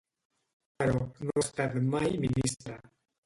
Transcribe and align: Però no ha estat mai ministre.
Però 0.79 0.95
no 1.27 1.35
ha 1.35 1.43
estat 1.43 1.77
mai 1.91 2.17
ministre. 2.27 2.81